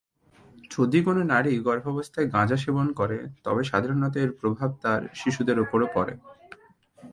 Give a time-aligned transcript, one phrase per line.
[0.71, 6.13] যদি কোন নারী গর্ভাবস্থায় গাঁজা সেবন করে তবে সাধারণত এর প্রভাব তাদের শিশুদের উপরও পড়ে।